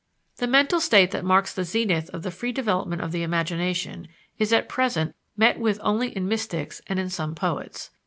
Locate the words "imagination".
3.21-4.07